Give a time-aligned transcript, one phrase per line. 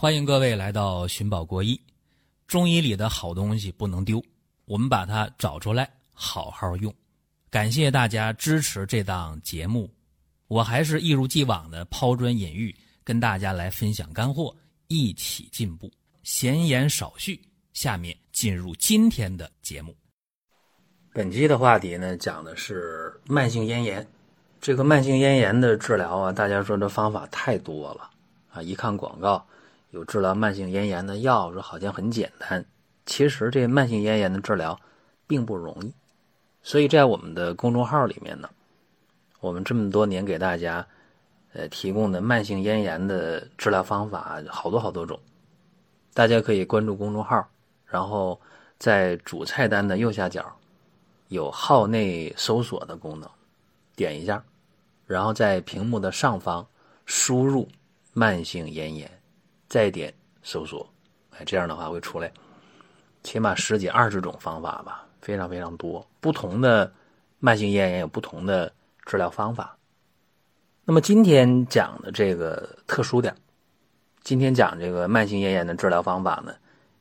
[0.00, 1.78] 欢迎各位来到寻宝国医。
[2.46, 4.18] 中医里的好东西不能丢，
[4.64, 6.90] 我们把它找出来，好好用。
[7.50, 9.92] 感谢大家支持这档节目，
[10.48, 12.74] 我还是一如既往的抛砖引玉，
[13.04, 14.56] 跟大家来分享干货，
[14.88, 15.92] 一起进步。
[16.22, 17.38] 闲言少叙，
[17.74, 19.94] 下面进入今天的节目。
[21.12, 24.08] 本期的话题呢，讲的是慢性咽炎。
[24.62, 28.10] 这个慢性咽炎的治疗啊，大家说这方法太多了
[28.48, 28.62] 啊！
[28.62, 29.46] 一看广告。
[29.90, 32.64] 有治疗慢性咽炎的药，说好像很简单。
[33.06, 34.78] 其实这慢性咽炎的治疗
[35.26, 35.92] 并不容易。
[36.62, 38.48] 所以在我们的公众号里面呢，
[39.40, 40.86] 我们这么多年给大家
[41.54, 45.18] 呃提供的慢性咽炎的治疗方法好多好多种。
[46.12, 47.48] 大家可以关注公众号，
[47.86, 48.40] 然后
[48.78, 50.44] 在主菜单的右下角
[51.28, 53.28] 有号内搜索的功能，
[53.96, 54.44] 点一下，
[55.06, 56.66] 然后在屏幕的上方
[57.06, 57.68] 输入
[58.12, 59.19] 慢性咽炎。
[59.70, 60.86] 再点搜索，
[61.30, 62.30] 哎，这样的话会出来，
[63.22, 66.04] 起码十几二十种方法吧，非常非常多。
[66.20, 66.92] 不同的
[67.38, 68.70] 慢性咽炎有不同的
[69.06, 69.78] 治疗方法。
[70.84, 73.32] 那么今天讲的这个特殊点，
[74.24, 76.52] 今天讲这个慢性咽炎的治疗方法呢，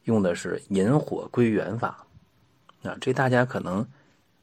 [0.04, 2.06] 用的是引火归元法。
[2.84, 3.84] 啊，这大家可能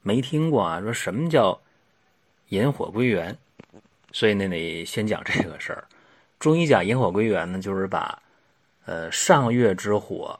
[0.01, 1.57] 没听过啊，说什么叫
[2.49, 3.37] 引火归元？
[4.11, 5.87] 所以呢，得先讲这个事儿。
[6.39, 8.21] 中医讲引火归元呢，就是把，
[8.85, 10.39] 呃，上月之火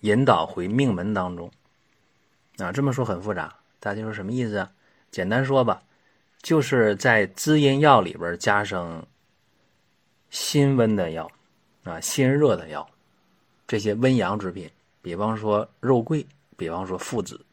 [0.00, 1.50] 引导回命门当中。
[2.58, 4.70] 啊，这么说很复杂，大家说什么意思啊？
[5.10, 5.82] 简单说吧，
[6.42, 9.04] 就是在滋阴药里边加上
[10.30, 11.28] 辛温的药，
[11.82, 12.88] 啊，辛热的药，
[13.66, 14.70] 这些温阳之品，
[15.02, 16.24] 比方说肉桂，
[16.56, 17.44] 比方说附子。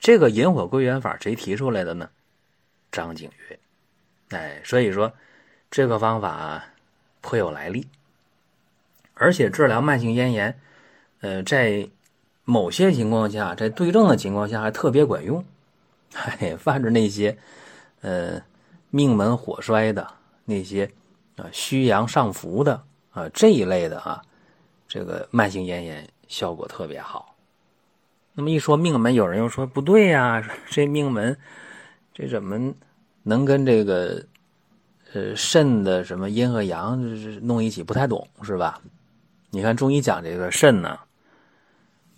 [0.00, 2.08] 这个引火归元法谁提出来的呢？
[2.90, 3.58] 张景岳。
[4.30, 5.12] 哎，所以说。
[5.70, 6.64] 这个方法
[7.20, 7.86] 颇有来历，
[9.12, 10.58] 而且治疗慢性咽炎，
[11.20, 11.86] 呃，在
[12.44, 15.44] 某些情况下，在对症的情况下还特别管用。
[16.14, 17.36] 嘿，凡是那些
[18.00, 18.40] 呃
[18.88, 20.10] 命门火衰的
[20.46, 20.90] 那些
[21.36, 24.22] 啊虚阳上浮的啊这一类的啊，
[24.88, 27.36] 这个慢性咽炎效果特别好。
[28.32, 31.36] 那么一说命门，有人又说不对呀， 这命门
[32.14, 32.72] 这怎么
[33.24, 34.24] 能跟这个？
[35.14, 37.00] 呃，肾的什么阴和阳
[37.46, 38.78] 弄一起不太懂是吧？
[39.48, 40.98] 你看中医讲这个肾呢，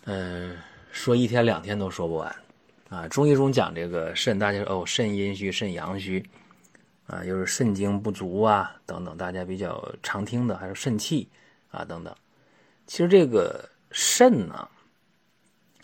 [0.07, 0.59] 嗯，
[0.91, 2.35] 说一天两天都说不完
[2.89, 3.07] 啊。
[3.07, 6.29] 中医中讲这个肾，大家哦，肾阴虚、肾阳虚
[7.07, 11.29] 啊，又是肾精不足啊等等，大家比较常听的还是肾气
[11.71, 12.13] 啊等等。
[12.89, 14.69] 其实这个肾呢，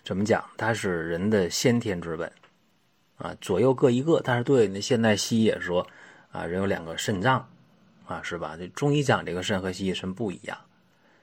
[0.02, 0.44] 怎么讲？
[0.56, 2.32] 它是人的先天之本
[3.18, 4.20] 啊，左右各一个。
[4.24, 5.86] 但是对那现代西医也说。
[6.36, 7.48] 啊，人有两个肾脏，
[8.06, 8.56] 啊，是吧？
[8.58, 10.58] 这中医讲这个肾和西医肾不一样，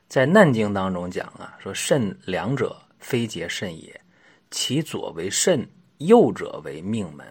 [0.08, 4.02] 在《难经》当中讲啊，说肾两者非结肾也，
[4.50, 5.70] 其左为肾，
[6.00, 7.28] 右者为命门。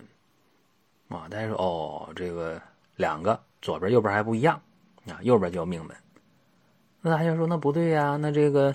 [1.08, 2.62] 啊，大家说哦，这个
[2.94, 4.62] 两个左边右边还不一样
[5.08, 5.96] 啊，右边叫命门。
[7.00, 8.16] 那大家说那不对呀？
[8.16, 8.72] 那这个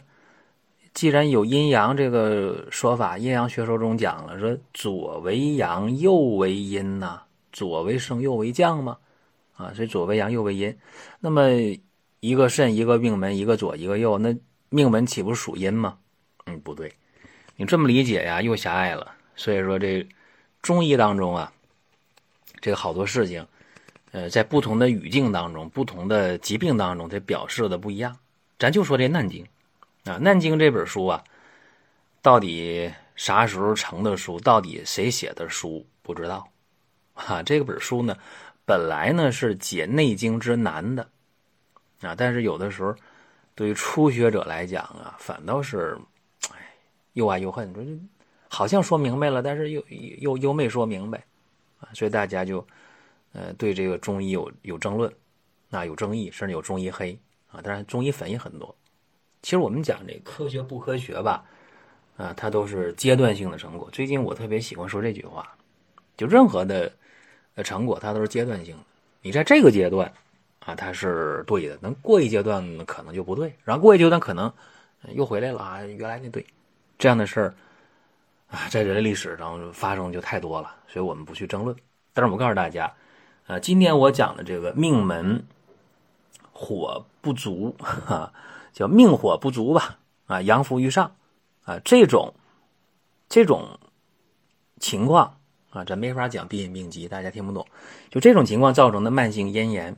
[0.94, 7.22] 既然有阴阳这个说法，阴阳学说中讲了，说左为阳，右为阴呐。
[7.52, 8.98] 左为升，右为降吗？
[9.56, 10.78] 啊，所以左为阳，右为阴。
[11.20, 11.50] 那么
[12.20, 14.36] 一个肾，一个命门，一个左，一个右，那
[14.70, 15.98] 命门岂不属阴吗？
[16.46, 16.94] 嗯，不对，
[17.56, 19.14] 你这么理解呀，又狭隘了。
[19.36, 20.08] 所以说这
[20.62, 21.52] 中医当中啊，
[22.62, 23.46] 这个好多事情，
[24.12, 28.18] 呃，在不同的语境当中，不同的疾病当中，它表示的不一样。
[28.60, 29.46] 咱就说这《难经》
[30.12, 31.24] 啊，《难经》这本书啊，
[32.22, 34.40] 到底啥时候成的书？
[34.40, 35.86] 到底谁写的书？
[36.02, 36.48] 不知道。
[37.18, 38.16] 啊，这个本书呢，
[38.64, 41.10] 本来呢是解《内经》之难的，
[42.02, 42.96] 啊，但是有的时候，
[43.56, 45.98] 对于初学者来讲啊，反倒是，
[46.52, 46.74] 哎，
[47.14, 47.84] 又爱又恨，说
[48.48, 49.84] 好像说明白了，但是又
[50.20, 51.22] 又又没说明白，
[51.80, 52.66] 啊，所以大家就，
[53.34, 55.12] 呃，对这个中医有有争论，
[55.72, 57.18] 啊，有争议，甚至有中医黑，
[57.52, 58.74] 啊，当然中医粉也很多。
[59.42, 61.44] 其实我们讲这科学不科学吧，
[62.16, 63.90] 啊，它都是阶段性的成果。
[63.92, 65.56] 最近我特别喜欢说这句话，
[66.18, 66.92] 就任何的。
[67.56, 68.84] 呃成果它都是阶段性的，
[69.24, 70.14] 你在这个阶段
[70.60, 74.54] 啊，它是对的，能过一阶段可能就不对，然后过一阶段可能
[75.16, 76.46] 又回来了啊，原来那对，
[77.00, 77.56] 这样的事儿
[78.52, 81.76] 啊，在人类历史上发生就太多了，所以我们不去争论。
[82.14, 82.94] 但是我告诉大家，
[83.48, 85.44] 呃，今天我讲的这个命门
[86.52, 87.76] 火不足
[88.06, 88.32] 啊，
[88.72, 89.98] 叫命火不足吧，
[90.28, 91.16] 啊，阳浮于上
[91.66, 92.36] 啊，这种
[93.28, 93.80] 这种
[94.80, 95.34] 情况。
[95.72, 97.66] 啊，这没法讲病因病机，大家听不懂。
[98.10, 99.96] 就这种情况造成的慢性咽炎，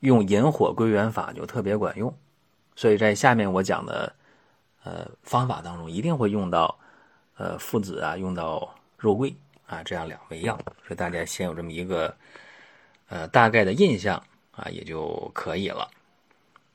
[0.00, 2.12] 用引火归元法就特别管用。
[2.74, 4.12] 所以在下面我讲的
[4.84, 6.78] 呃方法当中，一定会用到
[7.36, 9.34] 呃附子啊，用到肉桂
[9.66, 10.56] 啊这样两味药，
[10.86, 12.14] 所以大家先有这么一个
[13.08, 15.88] 呃大概的印象啊，也就可以了。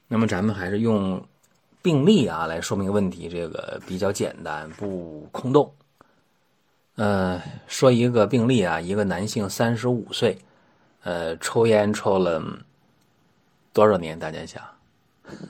[0.07, 1.25] 那么咱们还是用
[1.81, 5.73] 病例啊来说明问题，这个比较简单，不空洞。
[6.95, 10.37] 呃，说一个病例啊，一个男性三十五岁，
[11.01, 12.39] 呃，抽烟抽了
[13.73, 14.17] 多少年？
[14.19, 14.63] 大家想，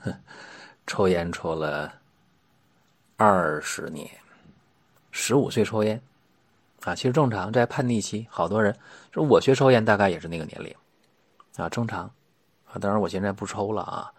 [0.88, 1.92] 抽烟抽了
[3.18, 4.10] 二十年，
[5.12, 6.02] 十五岁抽烟
[6.86, 8.74] 啊，其实正常，在叛逆期，好多人
[9.12, 10.74] 说我学抽烟大概也是那个年龄
[11.58, 12.10] 啊，正常
[12.72, 12.80] 啊。
[12.80, 14.10] 当然我现在不抽了啊，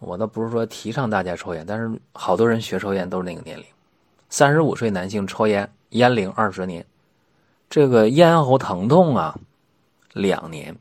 [0.00, 3.64] 我倒不是说提倡大家抽烟，但是好多人学抽烟都是那个年龄，
[4.28, 5.72] 三十五岁男性抽烟。
[5.92, 6.86] 烟龄二十年，
[7.68, 9.38] 这个咽喉疼痛啊，
[10.14, 10.76] 两年。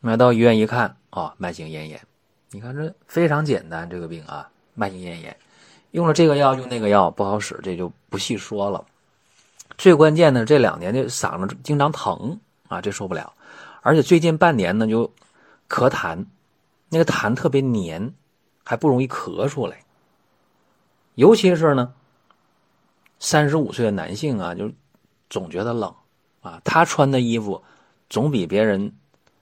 [0.00, 2.00] 那到医院一看啊，慢性咽炎。
[2.50, 5.36] 你看这非常简单，这个病啊，慢性咽炎，
[5.90, 8.84] 用了这个药用那个药不好使，这就不细说了。
[9.76, 12.38] 最关键的这两年的嗓子经常疼
[12.68, 13.32] 啊，这受不了。
[13.82, 15.12] 而且最近半年呢，就
[15.68, 16.24] 咳痰，
[16.88, 18.14] 那个痰特别黏，
[18.64, 19.84] 还不容易咳出来。
[21.16, 21.94] 尤其是呢。
[23.20, 24.70] 三十五岁的男性啊，就
[25.28, 25.94] 总觉得冷
[26.40, 26.60] 啊。
[26.64, 27.62] 他穿的衣服
[28.08, 28.92] 总比别人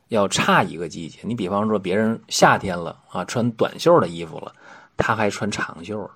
[0.08, 1.20] 要差一个季节。
[1.22, 4.52] 你比方说，别人夏天了啊，穿短袖的衣服了，
[4.96, 6.10] 他还穿长袖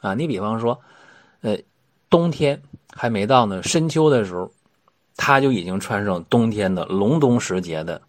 [0.00, 0.14] 啊。
[0.14, 0.78] 你比方说，
[1.40, 1.56] 呃，
[2.10, 2.62] 冬天
[2.92, 4.52] 还没到呢，深秋的时候，
[5.16, 8.02] 他就已经穿上冬天的隆冬时节的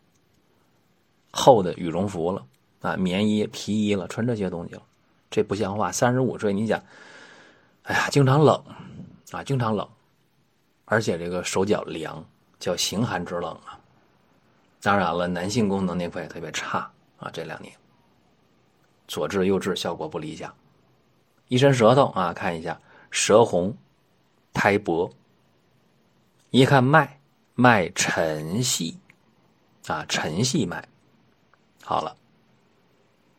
[1.31, 2.46] 厚的羽绒服了
[2.81, 4.81] 啊，棉衣、皮衣了，穿这些东西了，
[5.31, 5.90] 这不像话。
[5.90, 6.84] 三十五岁，你想。
[7.88, 8.62] 哎呀，经常冷，
[9.31, 9.88] 啊，经常冷，
[10.84, 12.24] 而且这个手脚凉，
[12.60, 13.80] 叫形寒之冷啊。
[14.81, 17.74] 当然了，男性功能那块也特别差啊，这两年
[19.07, 20.54] 左治右治效果不理想。
[21.48, 22.78] 一伸舌头啊，看一下
[23.10, 23.74] 舌红，
[24.51, 25.10] 苔薄，
[26.50, 27.18] 一看脉，
[27.56, 29.00] 脉沉细，
[29.88, 30.86] 啊，沉细脉。
[31.86, 32.18] 好了，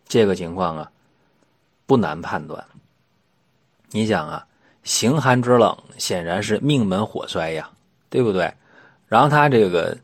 [0.07, 0.91] 这个情况啊，
[1.85, 2.67] 不难判断。
[3.91, 4.47] 你想啊，
[4.83, 7.71] 形寒之冷显然是命门火衰呀，
[8.11, 8.53] 对不对？
[9.07, 9.97] 然后他这个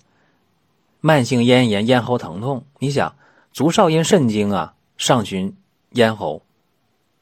[1.01, 3.15] 慢性咽炎、咽喉疼痛，你想
[3.53, 5.55] 足少阴肾经啊，上循
[5.91, 6.43] 咽喉，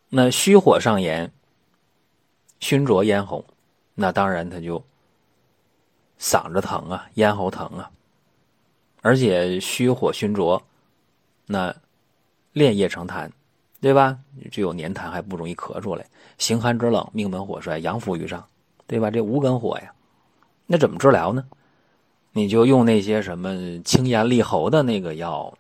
[0.09, 1.32] 那虚火上炎，
[2.61, 3.44] 熏灼咽喉，
[3.94, 4.85] 那当然他就
[6.20, 7.91] 嗓子疼啊，咽喉疼啊，
[9.00, 10.62] 而且虚火熏灼，
[11.47, 11.75] 那
[12.53, 13.29] 炼液成痰。
[13.82, 14.17] 对吧？
[14.52, 16.06] 具有粘痰，还不容易咳出来。
[16.38, 18.46] 形寒之冷，命门火衰，阳浮于上，
[18.87, 19.11] 对吧？
[19.11, 19.93] 这无根火呀，
[20.67, 21.44] 那怎么治疗呢？
[22.31, 25.52] 你就用那些什么清咽利喉的那个药，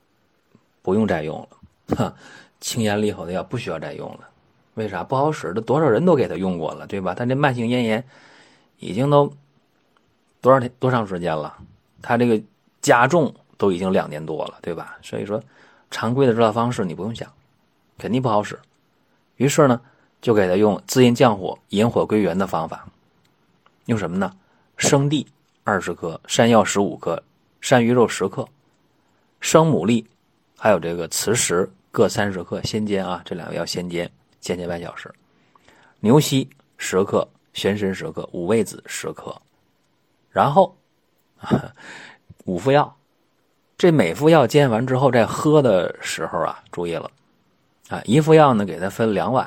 [0.82, 1.96] 不用再用了。
[1.96, 2.14] 哈，
[2.60, 4.20] 清咽利喉的药不需要再用了。
[4.74, 5.02] 为啥？
[5.02, 7.16] 不好使，这多少人都给他用过了，对吧？
[7.16, 8.04] 他这慢性咽炎
[8.78, 9.32] 已经都
[10.40, 11.52] 多少天多长时间了？
[12.00, 12.40] 他这个
[12.80, 14.96] 加重都已经两年多了，对吧？
[15.02, 15.42] 所以说，
[15.90, 17.28] 常规的治疗方式你不用想。
[18.02, 18.58] 肯定不好使，
[19.36, 19.80] 于是呢，
[20.20, 22.84] 就给他用滋阴降火、引火归元的方法。
[23.84, 24.34] 用什么呢？
[24.76, 25.24] 生地
[25.62, 27.22] 二十克，山药十五克，
[27.60, 28.44] 山萸肉十克，
[29.40, 30.04] 生牡蛎，
[30.58, 35.08] 还有这个磁石各三十克，先煎啊，这两个要先煎，煎煎半小时。
[36.00, 39.40] 牛膝十克，玄参十克，五味子十克，
[40.28, 40.76] 然后
[42.46, 42.96] 五副药。
[43.78, 47.08] 这每副药煎完之后，在喝的时候啊，注意了。
[47.92, 49.46] 啊，一副药呢，给它分两碗，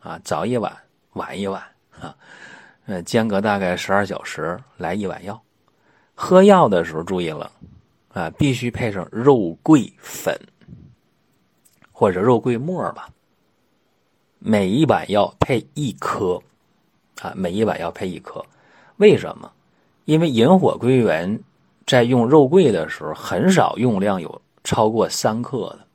[0.00, 0.70] 啊，早一碗，
[1.14, 1.62] 晚一碗，
[1.98, 2.14] 啊，
[2.84, 5.40] 呃，间隔大概十二小时来一碗药。
[6.14, 7.50] 喝药的时候注意了，
[8.12, 10.38] 啊，必须配上肉桂粉
[11.90, 13.08] 或者肉桂末吧。
[14.38, 16.38] 每一碗药配一颗，
[17.22, 18.44] 啊，每一碗药配一颗。
[18.98, 19.50] 为什么？
[20.04, 21.40] 因为引火归元，
[21.86, 25.87] 在用肉桂的时候，很少用量有超过三克的。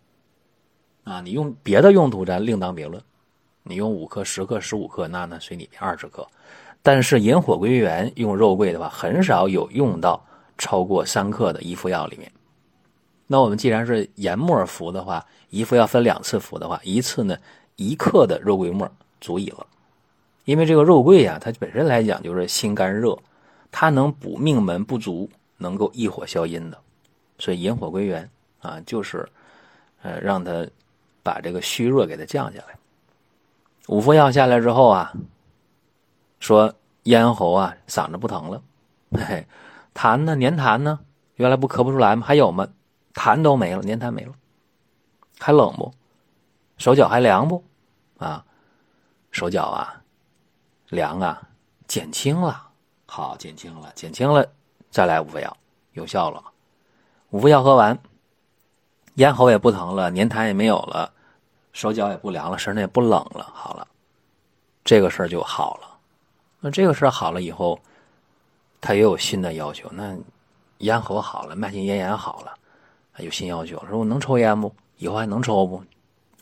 [1.03, 3.03] 啊，你用别的用途咱另当别论，
[3.63, 6.25] 你用五克、十克、十五克，那那随你便，二十克。
[6.81, 10.25] 但是引火归元用肉桂的话，很少有用到
[10.57, 12.31] 超过三克的一副药里面。
[13.27, 17.38] 那我们既然是研末服的话，一副药分两次服的话，一次呢
[17.75, 19.67] 一克的肉桂末足矣了。
[20.45, 23.17] 因为这个肉桂呀，它本身来讲就是心肝热，
[23.72, 26.77] 它能补命门不足，能够益火消阴的，
[27.39, 28.29] 所以引火归元
[28.62, 29.27] 啊，就是
[30.01, 30.65] 呃让它。
[31.23, 32.77] 把这个虚弱给它降下来。
[33.87, 35.13] 五副药下来之后啊，
[36.39, 38.61] 说咽喉啊嗓子不疼了，
[39.11, 39.47] 嘿，
[39.93, 40.99] 痰呢黏痰呢，
[41.35, 42.25] 原来不咳不出来吗？
[42.25, 42.67] 还有吗？
[43.13, 44.33] 痰都没了，黏痰没了，
[45.39, 45.93] 还冷不？
[46.77, 47.63] 手脚还凉不？
[48.17, 48.45] 啊，
[49.31, 50.01] 手脚啊，
[50.89, 51.49] 凉啊，
[51.87, 52.69] 减轻了，
[53.05, 54.49] 好，减轻了，减轻了，
[54.89, 55.57] 再来五副药，
[55.91, 56.43] 有效了。
[57.31, 57.99] 五副药喝完，
[59.15, 61.12] 咽喉也不疼了，黏痰也没有了，
[61.72, 63.88] 手脚也不凉了，身上也不冷了，好了，
[64.84, 65.88] 这个事儿就好了。
[66.60, 67.79] 那这个事儿好了以后，
[68.82, 69.89] 他也有新的要求。
[69.91, 70.15] 那
[70.79, 72.53] 咽喉好了，慢性咽炎好了，
[73.24, 74.74] 有新要求，说我能抽烟不？
[74.98, 75.84] 以后还能抽不？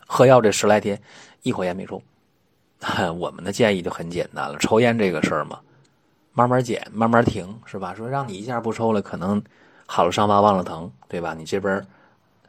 [0.06, 1.00] 喝药这十来天，
[1.42, 2.00] 一口烟没抽。
[3.18, 5.60] 我们的建议就很简单了，抽烟这个事儿嘛，
[6.32, 7.94] 慢慢减，慢慢停，是吧？
[7.94, 9.42] 说让你一下不抽了，可能
[9.86, 11.34] 好了伤疤忘了疼，对吧？
[11.34, 11.86] 你这边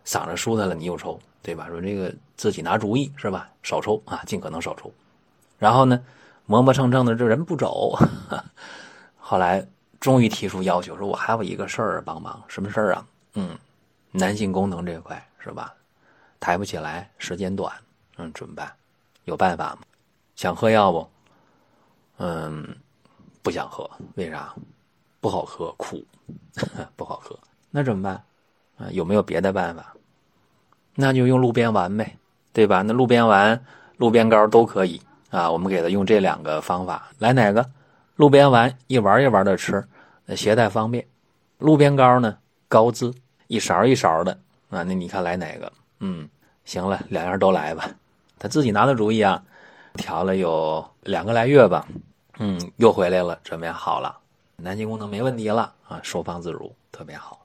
[0.06, 1.68] 嗓子舒坦了，你又抽，对吧？
[1.70, 3.50] 说这个自己拿主意，是吧？
[3.64, 4.92] 少抽啊，尽可能少抽。
[5.58, 6.04] 然后呢，
[6.46, 7.98] 磨磨蹭蹭的这人不走，
[9.18, 9.66] 后来
[10.00, 13.08] 终于提出要求，说我还有一个事儿帮忙，什么事儿啊？
[13.36, 13.58] 嗯，
[14.12, 15.74] 男性功能这块是吧？
[16.40, 17.74] 抬不起来，时间短，
[18.18, 18.70] 嗯，怎么办？
[19.24, 19.80] 有办法吗？
[20.36, 21.10] 想喝药不？
[22.18, 22.76] 嗯，
[23.42, 24.54] 不想喝，为啥？
[25.22, 26.04] 不好喝，苦，
[26.98, 27.40] 不好喝。
[27.72, 28.22] 那怎么办？
[28.78, 29.94] 啊，有没有别的办法？
[30.96, 32.18] 那就用鹿鞭丸呗，
[32.52, 32.82] 对吧？
[32.82, 33.64] 那鹿鞭丸、
[33.98, 35.50] 鹿鞭膏都可以啊。
[35.52, 37.68] 我们给他用这两个方法，来哪个？
[38.16, 39.84] 鹿鞭丸一丸一丸的吃，
[40.36, 41.06] 携带方便。
[41.58, 42.38] 鹿鞭膏呢，
[42.68, 43.14] 高滋，
[43.48, 44.32] 一勺一勺的
[44.70, 44.84] 啊。
[44.84, 45.72] 那你看来哪个？
[46.00, 46.30] 嗯。
[46.66, 47.90] 行了，两样都来吧。
[48.40, 49.44] 他自己拿的主意啊，
[49.96, 51.86] 调了有两个来月吧，
[52.40, 53.70] 嗯，又回来了，准备？
[53.70, 54.18] 好了，
[54.56, 57.43] 男性功能没问题了啊，收放自如，特别好。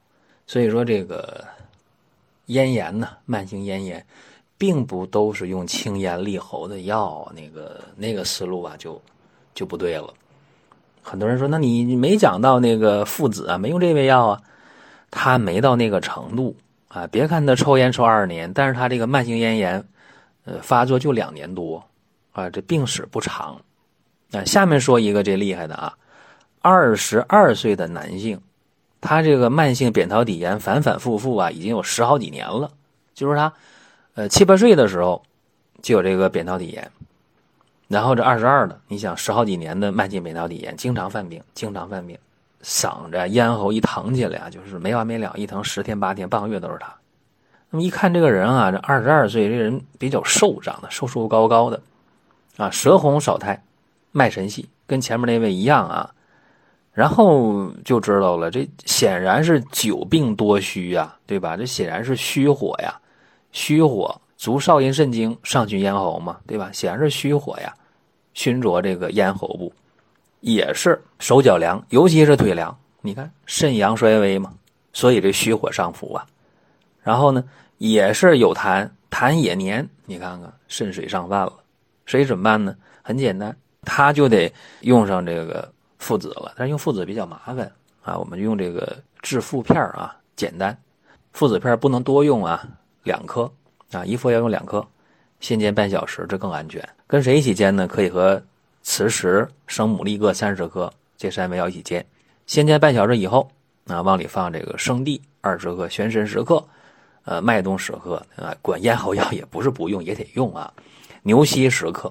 [0.48, 1.44] 所以说这个
[2.46, 4.04] 咽炎呢，慢性咽炎，
[4.56, 9.00] 并不都是用清咽利喉的药，那个那个思路啊，就
[9.54, 10.12] 就不对了。
[11.02, 14.42] 很多人说，那你没讲到那个附子啊，没用这味药啊，
[15.10, 16.56] 他没到那个程度。
[16.88, 19.84] 啊，别看他抽烟抽二十年，但是他这个慢性咽炎，
[20.46, 21.84] 呃，发作就两年多，
[22.32, 23.60] 啊，这病史不长。
[24.32, 25.94] 啊，下面说一个这厉害的啊，
[26.62, 28.40] 二十二岁的男性，
[29.00, 32.70] 他这个慢性扁桃体炎反反复复啊，已经有十好几年了。
[33.14, 33.52] 就是他，
[34.14, 35.22] 呃，七八岁的时候
[35.82, 36.90] 就有这个扁桃体炎，
[37.88, 42.16] 然后这二十二的，你想十好几年的慢性扁桃体炎，经常犯病，经常犯病。
[42.62, 46.92] 嗓子、咽喉一疼起来啊，就是没完没了，一疼十天八天、半个月都是他。
[47.70, 51.80] 那么一看这个人啊，这二十二岁，这人比较瘦，长得瘦瘦高高的，
[52.56, 53.62] 啊，舌红少苔，
[54.10, 56.10] 脉神细，跟前面那位一样啊。
[56.98, 61.56] 然后就知道了，这显然是久病多虚呀，对吧？
[61.56, 62.92] 这显然是虚火呀，
[63.52, 66.70] 虚火足少阴肾经，上去咽喉嘛，对吧？
[66.72, 67.72] 显然是虚火呀，
[68.34, 69.72] 熏灼这个咽喉部。
[70.40, 72.76] 也是手脚凉，尤其是腿凉。
[73.00, 74.52] 你看肾阳衰微嘛，
[74.92, 76.26] 所以这虚火上浮啊。
[77.00, 77.44] 然后呢，
[77.76, 79.88] 也是有痰，痰也黏。
[80.04, 81.52] 你看看肾水上泛了，
[82.06, 82.74] 所以怎么办呢？
[83.02, 86.52] 很简单，他就得用上这个附子了。
[86.56, 87.70] 但是用附子比较麻烦
[88.02, 90.76] 啊，我们用这个治附片啊，简单。
[91.32, 92.66] 附子片不能多用啊，
[93.02, 93.50] 两颗
[93.92, 94.86] 啊，一副要用两颗，
[95.40, 96.86] 先煎半小时，这更安全。
[97.06, 97.86] 跟谁一起煎呢？
[97.86, 98.42] 可以和。
[98.80, 102.06] 磁石、生牡蛎各三十克，这三味药一起煎，
[102.46, 103.50] 先煎半小时以后，
[103.86, 106.66] 啊，往里放这个生地二十克，玄参十克，
[107.24, 110.72] 呃，麦冬十克，啊，管咽喉药也不是不用，也得用啊，
[111.22, 112.10] 牛膝十克，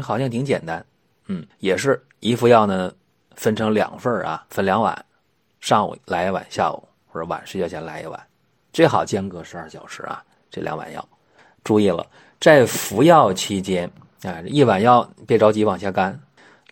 [0.00, 0.84] 好像挺简单，
[1.26, 2.92] 嗯，也是一副药呢，
[3.36, 5.04] 分成两份啊，分两碗，
[5.60, 8.20] 上午来一碗，下午或者晚睡觉前来一碗，
[8.72, 11.08] 最好间隔十二小时啊，这两碗药，
[11.62, 12.04] 注意了，
[12.40, 13.90] 在服药期间。
[14.22, 16.18] 啊，一碗药别着急往下干，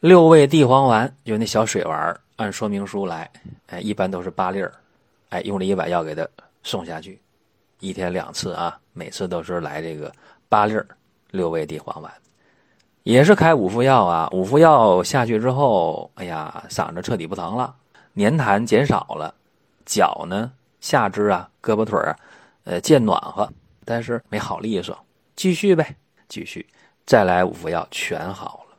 [0.00, 3.30] 六味地黄丸就那小水丸，按说明书来，
[3.66, 4.72] 哎，一般都是八粒儿，
[5.28, 6.26] 哎，用这一碗药给它
[6.64, 7.20] 送下去，
[7.80, 10.10] 一天两次啊，每次都是来这个
[10.48, 10.84] 八粒儿
[11.30, 12.12] 六味地黄丸，
[13.04, 17.74] 也是开五副药啊，五副药下去之后，哎呀，嗓子彻底不疼了，
[18.16, 19.34] 粘痰减少了，
[19.84, 22.16] 脚呢下肢啊胳膊腿啊，
[22.64, 23.46] 呃见暖和，
[23.84, 24.98] 但是没好利索，
[25.36, 25.94] 继续呗，
[26.28, 26.66] 继续。
[27.04, 28.76] 再来五副药全好了，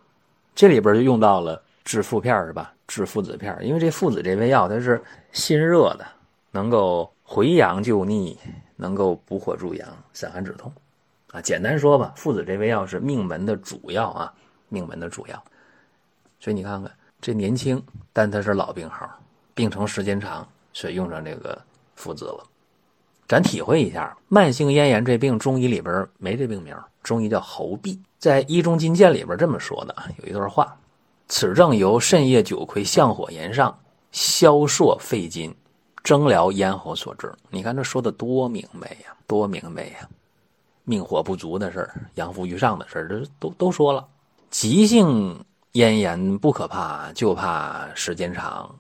[0.56, 2.74] 这里边就用到了治腹片是吧？
[2.88, 5.04] 治附子片，因为这附子这味药它是
[5.34, 6.06] 辛热的，
[6.50, 8.36] 能够回阳救逆，
[8.76, 10.74] 能够补火助阳、散寒止痛，
[11.36, 14.34] 啊，简单说吧，附子这味药是命门的主药啊，
[14.70, 15.44] 命门的主药。
[16.40, 16.90] 所以你看看
[17.20, 19.10] 这年轻，但他是老病号，
[19.54, 21.62] 病程时间长，所以用上这个
[21.96, 22.44] 附子了。
[23.28, 26.74] 咱体会一下，慢性咽炎这病，中医里边没这病名，
[27.04, 28.00] 中医叫喉痹。
[28.18, 30.78] 在《医中金鉴》里边这么说的有一段话：
[31.28, 33.78] 此症由肾液久亏相火炎上，
[34.14, 35.54] 消烁肺经，
[36.02, 37.34] 征疗咽喉所致。
[37.50, 40.08] 你看这说的多明白呀，多明白呀！
[40.86, 44.08] 命火不足的事儿，阳伏于上的事儿，这都都说了。
[44.52, 48.74] 急性咽炎不可怕，就怕时间长，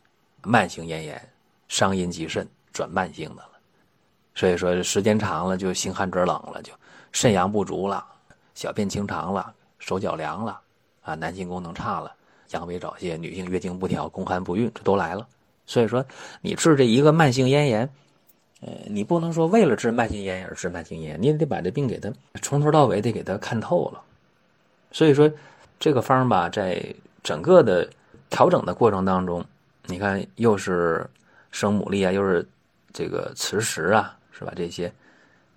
[0.44, 1.30] 慢性咽炎
[1.68, 3.50] 伤阴极肾，转慢性的了。
[4.36, 6.72] 所以说时间长了就心寒肢冷了，就
[7.12, 8.06] 肾阳不足了，
[8.54, 10.62] 小便清长了，手脚凉了，
[11.02, 12.14] 啊，男性功能差了，
[12.52, 15.28] 阳痿早泄，女性月经不调，宫寒不孕，这都来了。
[15.66, 16.06] 所以说
[16.42, 17.90] 你治这一个慢性咽炎。
[18.62, 24.02] 呃，你不能说为了治慢性咽炎而治慢性咽炎，你得把这病给他从头到尾得给他看透了。
[24.92, 25.30] 所以说，
[25.78, 26.82] 这个方吧，在
[27.22, 27.88] 整个的
[28.30, 29.44] 调整的过程当中，
[29.86, 31.06] 你看又是
[31.52, 32.48] 生牡蛎啊，又是
[32.94, 34.54] 这个磁石啊，是吧？
[34.56, 34.92] 这些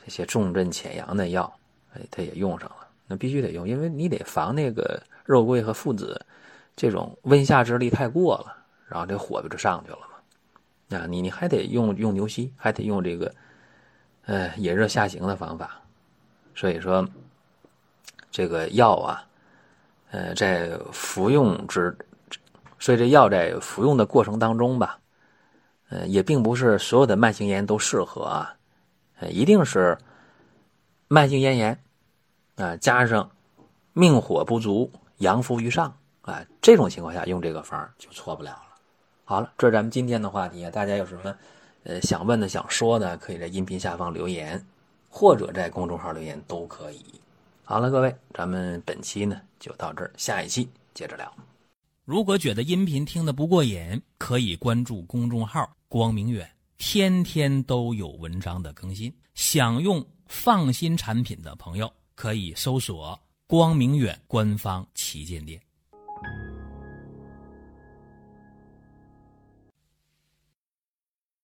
[0.04, 1.50] 这些重镇潜阳的药，
[1.94, 2.88] 哎，他也用上了。
[3.06, 6.20] 那必须得用，因为你得防那个肉桂和附子
[6.76, 8.54] 这种温下之力太过了，
[8.86, 10.17] 然后这火不就上去了吗。
[10.90, 13.34] 啊，你你还得用用牛膝，还得用这个，
[14.24, 15.80] 呃，引热下行的方法。
[16.54, 17.06] 所以说，
[18.30, 19.24] 这个药啊，
[20.10, 21.96] 呃，在服用之，
[22.78, 24.98] 所以这药在服用的过程当中吧，
[25.90, 28.56] 呃，也并不是所有的慢性咽炎都适合啊，
[29.20, 29.96] 呃，一定是
[31.06, 31.78] 慢性咽炎
[32.56, 33.30] 啊，加上
[33.92, 38.67] 命火不足，阳浮于上啊，这种情况下用这个方就错不了了。
[39.28, 40.70] 好了，这是咱们今天的话题啊！
[40.70, 41.36] 大家有什么
[41.82, 44.66] 呃想问的、想说的，可以在音频下方留言，
[45.10, 47.04] 或者在公众号留言都可以。
[47.62, 51.30] 好了，各位，咱们本期呢就到这儿，下一期接着聊。
[52.06, 59.12] 如果觉得音频听得不过瘾，可以关注公众号“光明远”，天天都有文章的更新。
[59.34, 65.60] 想用放心产品的朋友，可以搜索“光明远”官方旗舰店。